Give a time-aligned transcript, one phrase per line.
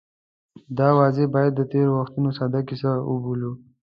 [0.77, 3.51] دا اوازې باید د تېرو وختونو ساده کیسه وبولو.